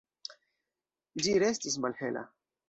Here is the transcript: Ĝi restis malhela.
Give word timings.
Ĝi 1.27 1.35
restis 1.45 1.77
malhela. 1.85 2.27